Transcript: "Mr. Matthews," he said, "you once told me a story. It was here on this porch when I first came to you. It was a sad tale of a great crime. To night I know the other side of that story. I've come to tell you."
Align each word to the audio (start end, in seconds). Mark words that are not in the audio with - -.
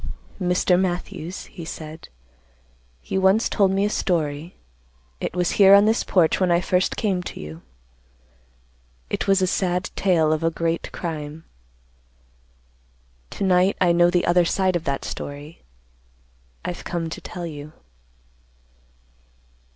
"Mr. 0.41 0.79
Matthews," 0.79 1.45
he 1.45 1.63
said, 1.63 2.09
"you 3.03 3.21
once 3.21 3.47
told 3.47 3.69
me 3.69 3.85
a 3.85 3.89
story. 3.91 4.55
It 5.19 5.35
was 5.35 5.51
here 5.61 5.75
on 5.75 5.85
this 5.85 6.03
porch 6.03 6.39
when 6.39 6.49
I 6.49 6.59
first 6.59 6.97
came 6.97 7.21
to 7.21 7.39
you. 7.39 7.61
It 9.11 9.27
was 9.27 9.43
a 9.43 9.45
sad 9.45 9.91
tale 9.95 10.33
of 10.33 10.43
a 10.43 10.49
great 10.49 10.91
crime. 10.91 11.43
To 13.29 13.43
night 13.43 13.77
I 13.79 13.91
know 13.91 14.09
the 14.09 14.25
other 14.25 14.43
side 14.43 14.75
of 14.75 14.85
that 14.85 15.05
story. 15.05 15.61
I've 16.65 16.83
come 16.83 17.07
to 17.11 17.21
tell 17.21 17.45
you." 17.45 17.71